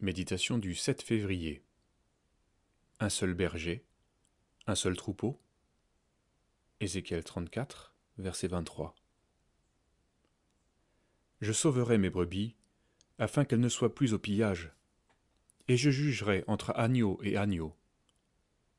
Méditation 0.00 0.58
du 0.58 0.74
7 0.74 1.02
février. 1.02 1.62
Un 2.98 3.08
seul 3.08 3.32
berger, 3.32 3.84
un 4.66 4.74
seul 4.74 4.96
troupeau. 4.96 5.40
Ézéchiel 6.80 7.22
34, 7.22 7.94
verset 8.18 8.48
23. 8.48 8.96
Je 11.40 11.52
sauverai 11.52 11.96
mes 11.96 12.10
brebis, 12.10 12.56
afin 13.18 13.44
qu'elles 13.44 13.60
ne 13.60 13.68
soient 13.68 13.94
plus 13.94 14.14
au 14.14 14.18
pillage, 14.18 14.72
et 15.68 15.76
je 15.76 15.90
jugerai 15.90 16.42
entre 16.48 16.72
agneaux 16.76 17.20
et 17.22 17.36
agneaux. 17.36 17.76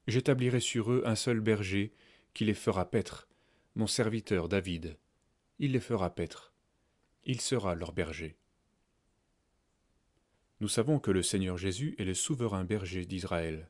J'établirai 0.08 0.60
sur 0.60 0.92
eux 0.92 1.02
un 1.06 1.16
seul 1.16 1.40
berger 1.40 1.94
qui 2.34 2.44
les 2.44 2.54
fera 2.54 2.92
paître, 2.92 3.30
mon 3.76 3.88
serviteur 3.88 4.50
David. 4.50 4.98
Il 5.60 5.72
les 5.72 5.80
fera 5.80 6.14
paître. 6.14 6.54
Il 7.24 7.40
sera 7.40 7.74
leur 7.74 7.94
berger. 7.94 8.38
Nous 10.66 10.70
savons 10.70 10.98
que 10.98 11.12
le 11.12 11.22
Seigneur 11.22 11.60
Jésus 11.60 11.94
est 12.00 12.06
le 12.06 12.16
souverain 12.16 12.64
berger 12.64 13.06
d'Israël. 13.06 13.70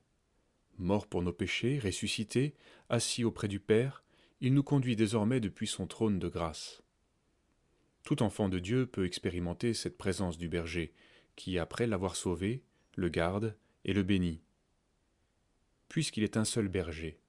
Mort 0.78 1.08
pour 1.08 1.22
nos 1.22 1.34
péchés, 1.34 1.78
ressuscité, 1.78 2.56
assis 2.88 3.26
auprès 3.26 3.50
du 3.50 3.60
Père, 3.60 4.06
il 4.40 4.54
nous 4.54 4.64
conduit 4.64 4.96
désormais 4.96 5.42
depuis 5.42 5.68
son 5.68 5.88
trône 5.88 6.20
de 6.20 6.30
grâce. 6.30 6.84
Tout 8.04 8.24
enfant 8.24 8.48
de 8.48 8.60
Dieu 8.60 8.86
peut 8.86 9.06
expérimenter 9.06 9.74
cette 9.74 9.98
présence 9.98 10.38
du 10.38 10.48
berger, 10.48 10.94
qui, 11.36 11.60
après 11.60 11.86
l'avoir 11.86 12.16
sauvé, 12.16 12.64
le 12.96 13.10
garde 13.10 13.58
et 13.84 13.92
le 13.92 14.04
bénit. 14.04 14.42
Puisqu'il 15.90 16.24
est 16.24 16.38
un 16.38 16.46
seul 16.46 16.70
berger, 16.70 17.20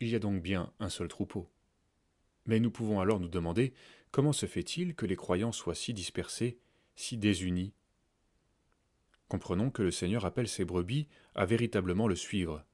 il 0.00 0.08
y 0.08 0.14
a 0.14 0.18
donc 0.18 0.42
bien 0.42 0.74
un 0.78 0.90
seul 0.90 1.08
troupeau. 1.08 1.48
Mais 2.44 2.60
nous 2.60 2.70
pouvons 2.70 3.00
alors 3.00 3.18
nous 3.18 3.28
demander 3.28 3.72
comment 4.10 4.34
se 4.34 4.44
fait-il 4.44 4.94
que 4.94 5.06
les 5.06 5.16
croyants 5.16 5.52
soient 5.52 5.74
si 5.74 5.94
dispersés, 5.94 6.58
si 6.96 7.16
désunis 7.16 7.72
Comprenons 9.30 9.70
que 9.70 9.82
le 9.82 9.92
Seigneur 9.92 10.24
appelle 10.24 10.48
ses 10.48 10.64
brebis 10.64 11.06
à 11.36 11.46
véritablement 11.46 12.08
le 12.08 12.16
suivre, 12.16 12.64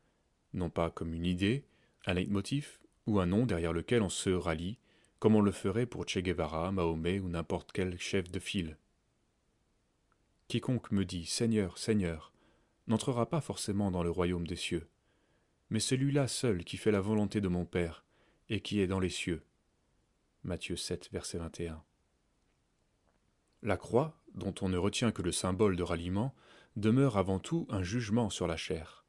non 0.54 0.70
pas 0.70 0.90
comme 0.90 1.12
une 1.12 1.26
idée, 1.26 1.66
un 2.06 2.14
leitmotiv 2.14 2.78
ou 3.06 3.20
un 3.20 3.26
nom 3.26 3.44
derrière 3.44 3.74
lequel 3.74 4.00
on 4.00 4.08
se 4.08 4.30
rallie, 4.30 4.78
comme 5.18 5.34
on 5.34 5.42
le 5.42 5.52
ferait 5.52 5.84
pour 5.84 6.08
Che 6.08 6.20
Guevara, 6.20 6.72
Mahomet 6.72 7.20
ou 7.20 7.28
n'importe 7.28 7.72
quel 7.72 8.00
chef 8.00 8.30
de 8.30 8.38
file. 8.38 8.78
Quiconque 10.48 10.92
me 10.92 11.04
dit 11.04 11.26
Seigneur, 11.26 11.76
Seigneur, 11.76 12.32
n'entrera 12.86 13.28
pas 13.28 13.42
forcément 13.42 13.90
dans 13.90 14.02
le 14.02 14.10
royaume 14.10 14.46
des 14.46 14.56
cieux, 14.56 14.88
mais 15.68 15.80
celui-là 15.80 16.26
seul 16.26 16.64
qui 16.64 16.78
fait 16.78 16.90
la 16.90 17.02
volonté 17.02 17.42
de 17.42 17.48
mon 17.48 17.66
Père 17.66 18.02
et 18.48 18.62
qui 18.62 18.80
est 18.80 18.86
dans 18.86 19.00
les 19.00 19.10
cieux. 19.10 19.42
Matthieu 20.42 20.76
7, 20.76 21.10
verset 21.12 21.36
21. 21.36 21.82
La 23.62 23.76
croix, 23.76 24.16
dont 24.36 24.54
on 24.60 24.68
ne 24.68 24.78
retient 24.78 25.12
que 25.12 25.22
le 25.22 25.32
symbole 25.32 25.76
de 25.76 25.82
ralliement, 25.82 26.34
demeure 26.76 27.16
avant 27.16 27.38
tout 27.38 27.66
un 27.70 27.82
jugement 27.82 28.30
sur 28.30 28.46
la 28.46 28.56
chair. 28.56 29.04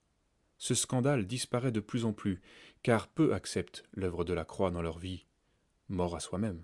Ce 0.58 0.74
scandale 0.74 1.28
disparaît 1.28 1.72
de 1.72 1.80
plus 1.80 2.06
en 2.06 2.14
plus, 2.14 2.42
car 2.82 3.08
peu 3.08 3.34
acceptent 3.34 3.84
l'œuvre 3.94 4.24
de 4.24 4.34
la 4.34 4.46
croix 4.46 4.72
dans 4.72 4.82
leur 4.82 4.98
vie, 4.98 5.26
mort 5.90 6.16
à 6.16 6.20
soi-même, 6.20 6.64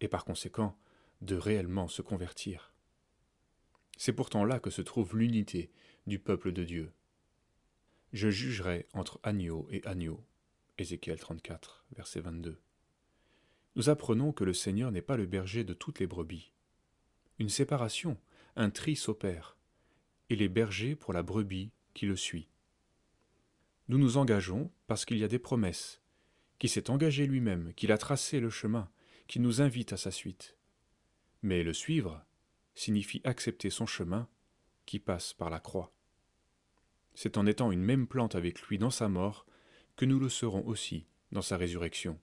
et 0.00 0.08
par 0.08 0.24
conséquent 0.24 0.76
de 1.20 1.36
réellement 1.36 1.88
se 1.88 2.02
convertir. 2.02 2.72
C'est 3.96 4.14
pourtant 4.14 4.44
là 4.44 4.58
que 4.58 4.70
se 4.70 4.82
trouve 4.82 5.16
l'unité 5.16 5.70
du 6.06 6.18
peuple 6.18 6.52
de 6.52 6.64
Dieu. 6.64 6.92
Je 8.12 8.30
jugerai 8.30 8.88
entre 8.94 9.20
agneau 9.22 9.68
et 9.70 9.84
agneau. 9.86 10.24
Ézéchiel 10.78 11.18
34, 11.18 11.84
verset 11.94 12.20
22. 12.20 12.58
Nous 13.76 13.90
apprenons 13.90 14.32
que 14.32 14.44
le 14.44 14.54
Seigneur 14.54 14.90
n'est 14.90 15.02
pas 15.02 15.18
le 15.18 15.26
berger 15.26 15.62
de 15.62 15.74
toutes 15.74 16.00
les 16.00 16.06
brebis. 16.06 16.52
Une 17.40 17.48
séparation, 17.48 18.18
un 18.54 18.68
tri 18.68 18.96
s'opère, 18.96 19.56
et 20.28 20.36
les 20.36 20.50
bergers 20.50 20.94
pour 20.94 21.14
la 21.14 21.22
brebis 21.22 21.70
qui 21.94 22.04
le 22.04 22.14
suit. 22.14 22.50
Nous 23.88 23.96
nous 23.96 24.18
engageons 24.18 24.70
parce 24.86 25.06
qu'il 25.06 25.16
y 25.16 25.24
a 25.24 25.28
des 25.28 25.38
promesses, 25.38 26.02
qui 26.58 26.68
s'est 26.68 26.90
engagé 26.90 27.26
lui-même, 27.26 27.72
qu'il 27.72 27.92
a 27.92 27.98
tracé 27.98 28.40
le 28.40 28.50
chemin, 28.50 28.90
qui 29.26 29.40
nous 29.40 29.62
invite 29.62 29.94
à 29.94 29.96
sa 29.96 30.10
suite. 30.10 30.58
Mais 31.40 31.62
le 31.62 31.72
suivre 31.72 32.22
signifie 32.74 33.22
accepter 33.24 33.70
son 33.70 33.86
chemin 33.86 34.28
qui 34.84 34.98
passe 34.98 35.32
par 35.32 35.48
la 35.48 35.60
croix. 35.60 35.94
C'est 37.14 37.38
en 37.38 37.46
étant 37.46 37.72
une 37.72 37.82
même 37.82 38.06
plante 38.06 38.34
avec 38.34 38.60
lui 38.64 38.76
dans 38.76 38.90
sa 38.90 39.08
mort 39.08 39.46
que 39.96 40.04
nous 40.04 40.20
le 40.20 40.28
serons 40.28 40.66
aussi 40.66 41.06
dans 41.32 41.40
sa 41.40 41.56
résurrection. 41.56 42.20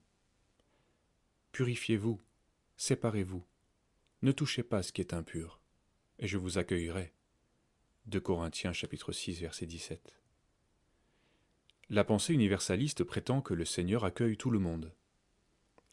Purifiez-vous, 1.53 2.21
séparez-vous, 2.75 3.43
ne 4.23 4.31
touchez 4.31 4.63
pas 4.63 4.81
ce 4.81 4.91
qui 4.91 5.01
est 5.01 5.13
impur, 5.13 5.61
et 6.17 6.27
je 6.27 6.39
vous 6.39 6.57
accueillerai. 6.57 7.13
2 8.07 8.19
Corinthiens 8.19 8.73
chapitre 8.73 9.11
6 9.11 9.41
verset 9.41 9.67
17. 9.67 10.19
La 11.89 12.03
pensée 12.03 12.33
universaliste 12.33 13.03
prétend 13.03 13.41
que 13.41 13.53
le 13.53 13.63
Seigneur 13.63 14.05
accueille 14.05 14.35
tout 14.35 14.49
le 14.49 14.57
monde. 14.57 14.91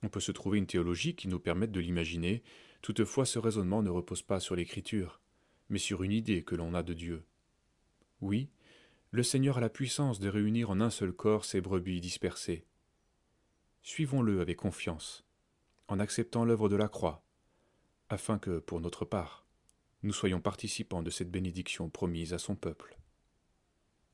On 0.03 0.09
peut 0.09 0.21
se 0.21 0.33
trouver 0.33 0.57
une 0.57 0.67
théologie 0.67 1.15
qui 1.15 1.29
nous 1.29 1.39
permette 1.39 1.71
de 1.71 1.81
l'imaginer, 1.81 2.43
toutefois 2.81 3.27
ce 3.27 3.39
raisonnement 3.39 3.83
ne 3.83 3.91
repose 3.91 4.23
pas 4.23 4.41
sur 4.41 4.57
l'écriture, 4.57 5.21
mais 5.69 5.79
sur 5.79 6.03
une 6.03 6.13
idée 6.13 6.45
que 6.45 6.55
l'on 6.55 6.73
a 6.73 6.83
de 6.83 6.95
Dieu. 6.95 7.27
Oui, 8.23 8.49
le 9.11 9.23
Seigneur 9.23 9.59
a 9.59 9.61
la 9.61 9.69
puissance 9.69 10.19
de 10.19 10.31
réunir 10.31 10.71
en 10.71 10.81
un 10.81 10.91
seul 10.91 11.13
corps 11.13 11.45
ses 11.45 11.61
brebis 11.61 12.01
dispersées. 12.01 12.65
Suivons-le 13.83 14.41
avec 14.41 14.57
confiance, 14.57 15.27
en 15.89 16.01
acceptant 16.01 16.47
l'œuvre 16.47 16.71
de 16.71 16.77
la 16.77 16.89
croix, 16.89 17.23
afin 18.15 18.39
que, 18.39 18.61
pour 18.61 18.81
notre 18.81 19.05
part, 19.05 19.45
nous 20.05 20.13
soyons 20.13 20.41
participants 20.41 21.03
de 21.03 21.11
cette 21.11 21.31
bénédiction 21.31 21.91
promise 21.91 22.33
à 22.33 22.39
son 22.39 22.55
peuple. 22.55 22.97